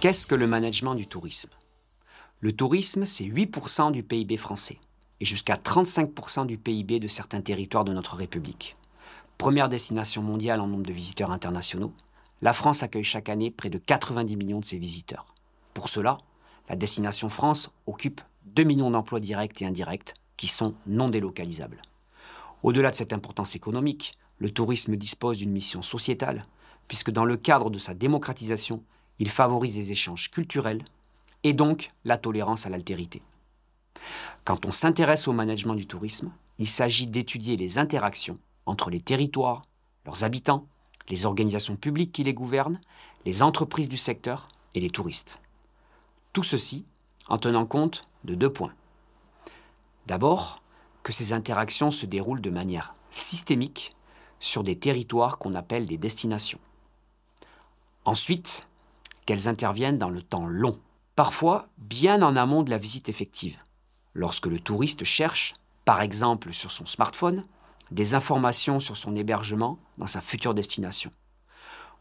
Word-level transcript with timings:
Qu'est-ce 0.00 0.28
que 0.28 0.36
le 0.36 0.46
management 0.46 0.94
du 0.94 1.08
tourisme? 1.08 1.50
Le 2.38 2.52
tourisme, 2.52 3.04
c'est 3.04 3.24
8% 3.24 3.90
du 3.90 4.04
PIB 4.04 4.36
français 4.36 4.78
et 5.18 5.24
jusqu'à 5.24 5.56
35% 5.56 6.46
du 6.46 6.56
PIB 6.56 7.00
de 7.00 7.08
certains 7.08 7.40
territoires 7.40 7.82
de 7.82 7.92
notre 7.92 8.14
République. 8.14 8.76
Première 9.38 9.68
destination 9.68 10.22
mondiale 10.22 10.60
en 10.60 10.68
nombre 10.68 10.86
de 10.86 10.92
visiteurs 10.92 11.32
internationaux, 11.32 11.92
la 12.42 12.52
France 12.52 12.84
accueille 12.84 13.02
chaque 13.02 13.28
année 13.28 13.50
près 13.50 13.70
de 13.70 13.78
90 13.78 14.36
millions 14.36 14.60
de 14.60 14.64
ses 14.64 14.78
visiteurs. 14.78 15.34
Pour 15.74 15.88
cela, 15.88 16.18
la 16.68 16.76
destination 16.76 17.28
France 17.28 17.68
occupe 17.88 18.20
2 18.44 18.62
millions 18.62 18.92
d'emplois 18.92 19.18
directs 19.18 19.60
et 19.62 19.66
indirects 19.66 20.14
qui 20.36 20.46
sont 20.46 20.74
non 20.86 21.08
délocalisables. 21.08 21.82
Au-delà 22.62 22.92
de 22.92 22.96
cette 22.96 23.12
importance 23.12 23.56
économique, 23.56 24.16
le 24.38 24.50
tourisme 24.50 24.94
dispose 24.94 25.38
d'une 25.38 25.50
mission 25.50 25.82
sociétale, 25.82 26.44
puisque 26.86 27.10
dans 27.10 27.24
le 27.24 27.36
cadre 27.36 27.68
de 27.68 27.80
sa 27.80 27.94
démocratisation, 27.94 28.84
il 29.18 29.28
favorise 29.28 29.76
les 29.76 29.92
échanges 29.92 30.30
culturels 30.30 30.84
et 31.44 31.52
donc 31.52 31.90
la 32.04 32.18
tolérance 32.18 32.66
à 32.66 32.68
l'altérité. 32.68 33.22
Quand 34.44 34.66
on 34.66 34.70
s'intéresse 34.70 35.28
au 35.28 35.32
management 35.32 35.74
du 35.74 35.86
tourisme, 35.86 36.30
il 36.58 36.66
s'agit 36.66 37.06
d'étudier 37.06 37.56
les 37.56 37.78
interactions 37.78 38.38
entre 38.66 38.90
les 38.90 39.00
territoires, 39.00 39.62
leurs 40.04 40.24
habitants, 40.24 40.66
les 41.08 41.26
organisations 41.26 41.76
publiques 41.76 42.12
qui 42.12 42.24
les 42.24 42.34
gouvernent, 42.34 42.80
les 43.24 43.42
entreprises 43.42 43.88
du 43.88 43.96
secteur 43.96 44.48
et 44.74 44.80
les 44.80 44.90
touristes. 44.90 45.40
Tout 46.32 46.42
ceci 46.44 46.84
en 47.28 47.38
tenant 47.38 47.66
compte 47.66 48.08
de 48.24 48.34
deux 48.34 48.52
points. 48.52 48.72
D'abord, 50.06 50.62
que 51.02 51.12
ces 51.12 51.32
interactions 51.32 51.90
se 51.90 52.06
déroulent 52.06 52.40
de 52.40 52.50
manière 52.50 52.94
systémique 53.10 53.92
sur 54.40 54.62
des 54.62 54.78
territoires 54.78 55.38
qu'on 55.38 55.54
appelle 55.54 55.86
des 55.86 55.98
destinations. 55.98 56.60
Ensuite, 58.04 58.67
qu'elles 59.28 59.46
interviennent 59.46 59.98
dans 59.98 60.08
le 60.08 60.22
temps 60.22 60.46
long, 60.46 60.80
parfois 61.14 61.68
bien 61.76 62.22
en 62.22 62.34
amont 62.34 62.62
de 62.62 62.70
la 62.70 62.78
visite 62.78 63.10
effective, 63.10 63.58
lorsque 64.14 64.46
le 64.46 64.58
touriste 64.58 65.04
cherche, 65.04 65.52
par 65.84 66.00
exemple 66.00 66.54
sur 66.54 66.70
son 66.70 66.86
smartphone, 66.86 67.44
des 67.90 68.14
informations 68.14 68.80
sur 68.80 68.96
son 68.96 69.14
hébergement 69.14 69.78
dans 69.98 70.06
sa 70.06 70.22
future 70.22 70.54
destination, 70.54 71.10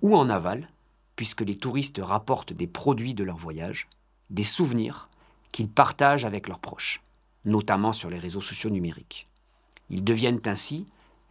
ou 0.00 0.14
en 0.14 0.30
aval, 0.30 0.68
puisque 1.16 1.40
les 1.40 1.58
touristes 1.58 2.00
rapportent 2.00 2.52
des 2.52 2.68
produits 2.68 3.14
de 3.14 3.24
leur 3.24 3.36
voyage, 3.36 3.88
des 4.30 4.44
souvenirs 4.44 5.08
qu'ils 5.50 5.68
partagent 5.68 6.24
avec 6.24 6.46
leurs 6.46 6.60
proches, 6.60 7.02
notamment 7.44 7.92
sur 7.92 8.10
les 8.10 8.20
réseaux 8.20 8.40
sociaux 8.40 8.70
numériques. 8.70 9.26
Ils 9.90 10.04
deviennent 10.04 10.42
ainsi 10.46 10.86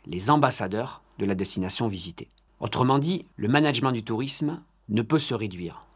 les 0.06 0.32
ambassadeurs 0.32 1.02
de 1.18 1.26
la 1.26 1.34
destination 1.34 1.88
visitée. 1.88 2.28
Autrement 2.60 3.00
dit, 3.00 3.26
le 3.38 3.48
management 3.48 3.94
du 3.94 4.04
tourisme 4.04 4.62
ne 4.90 5.02
peut 5.02 5.20
se 5.20 5.34
réduire 5.34 5.88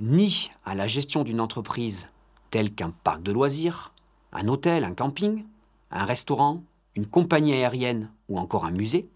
ni 0.00 0.50
à 0.64 0.74
la 0.74 0.86
gestion 0.86 1.22
d'une 1.22 1.40
entreprise 1.40 2.08
telle 2.50 2.74
qu'un 2.74 2.90
parc 2.90 3.22
de 3.22 3.32
loisirs, 3.32 3.92
un 4.32 4.48
hôtel, 4.48 4.84
un 4.84 4.94
camping, 4.94 5.44
un 5.90 6.04
restaurant, 6.04 6.64
une 6.96 7.06
compagnie 7.06 7.52
aérienne 7.52 8.10
ou 8.28 8.38
encore 8.38 8.64
un 8.64 8.70
musée, 8.70 9.08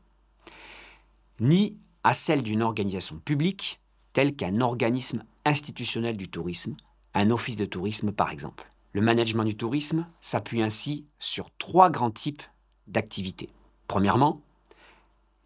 ni 1.41 1.77
à 2.05 2.13
celle 2.13 2.43
d'une 2.43 2.63
organisation 2.63 3.17
publique 3.17 3.81
telle 4.13 4.37
qu'un 4.37 4.61
organisme 4.61 5.25
institutionnel 5.45 6.17
du 6.17 6.29
tourisme, 6.29 6.77
un 7.15 7.31
office 7.31 7.57
de 7.57 7.65
tourisme 7.65 8.13
par 8.13 8.31
exemple. 8.31 8.71
Le 8.93 9.01
management 9.01 9.45
du 9.45 9.57
tourisme 9.57 10.07
s'appuie 10.21 10.63
ainsi 10.63 11.07
sur 11.19 11.51
trois 11.59 11.91
grands 11.91 12.13
types 12.13 12.43
d'activités. 12.87 13.49
Premièrement, 13.89 14.41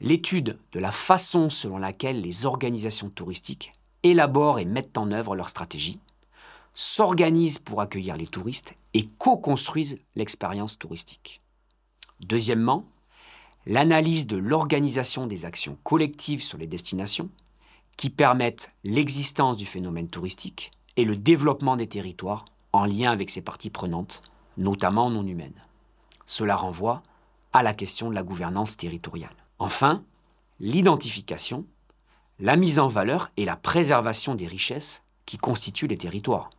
l'étude 0.01 0.59
de 0.73 0.79
la 0.81 0.91
façon 0.91 1.51
selon 1.51 1.79
laquelle 1.79 2.21
les 2.21 2.47
organisations 2.47 3.11
touristiques 3.11 3.73
élaborent 4.03 4.59
et 4.59 4.65
mettent 4.65 4.99
en 4.99 5.11
œuvre 5.11 5.35
leur 5.35 5.49
stratégie, 5.49 6.01
s'organisent 6.75 7.59
pour 7.59 7.81
accueillir 7.81 8.17
les 8.17 8.29
touristes 8.29 8.77
et 8.95 9.07
co-construisent 9.19 9.99
l'expérience 10.15 10.79
touristique. 10.79 11.43
Deuxièmement, 12.21 12.85
l'analyse 13.67 14.27
de 14.27 14.37
l'organisation 14.37 15.27
des 15.27 15.45
actions 15.45 15.77
collectives 15.83 16.43
sur 16.43 16.59
les 16.59 16.67
destinations 16.67 17.31
qui 17.97 18.11
permettent 18.11 18.71
l'existence 18.85 19.57
du 19.57 19.67
phénomène 19.67 20.09
touristique 20.09 20.71
et 20.97 21.05
le 21.05 21.17
développement 21.17 21.77
des 21.77 21.89
territoires 21.89 22.45
en 22.73 22.85
lien 22.85 23.11
avec 23.11 23.31
ses 23.31 23.43
parties 23.43 23.71
prenantes, 23.71 24.23
notamment 24.57 25.11
non 25.11 25.27
humaines. 25.27 25.61
Cela 26.27 26.55
renvoie 26.55 27.03
à 27.53 27.63
la 27.63 27.75
question 27.75 28.09
de 28.09 28.15
la 28.15 28.23
gouvernance 28.23 28.77
territoriale. 28.77 29.48
Enfin, 29.59 30.05
l'identification, 30.61 31.67
la 32.39 32.57
mise 32.57 32.79
en 32.79 32.87
valeur 32.87 33.31
et 33.37 33.45
la 33.45 33.57
préservation 33.57 34.35
des 34.35 34.47
richesses 34.47 35.03
qui 35.27 35.37
constituent 35.37 35.89
les 35.89 35.99
territoires. 35.99 36.51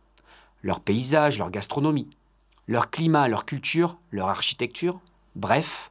Leur 0.62 0.80
paysage, 0.80 1.38
leur 1.38 1.50
gastronomie, 1.50 2.10
leur 2.68 2.90
climat, 2.90 3.28
leur 3.28 3.46
culture, 3.46 3.96
leur 4.10 4.28
architecture, 4.28 5.00
bref, 5.34 5.90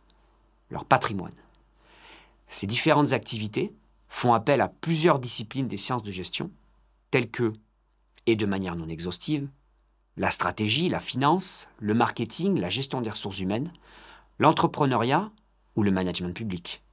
leur 0.70 0.86
patrimoine. 0.86 1.34
Ces 2.47 2.68
différentes 2.68 3.14
activités 3.14 3.74
font 4.08 4.34
appel 4.34 4.62
à 4.62 4.68
plusieurs 4.68 5.20
disciplines 5.20 5.68
des 5.68 5.78
sciences 5.78 6.03
de 6.03 6.12
gestion, 6.12 6.52
telles 7.12 7.30
que, 7.30 7.53
et 8.28 8.36
de 8.36 8.46
manière 8.46 8.76
non 8.76 8.88
exhaustive, 8.88 9.50
la 10.18 10.31
stratégie, 10.31 10.90
la 10.90 11.00
finance, 11.00 11.68
le 11.80 11.94
marketing, 11.94 12.59
la 12.59 12.70
gestion 12.70 13.02
des 13.02 13.09
ressources 13.09 13.40
humaines, 13.40 13.72
l'entrepreneuriat 14.38 15.31
ou 15.76 15.84
le 15.84 15.91
management 15.91 16.36
public. 16.36 16.84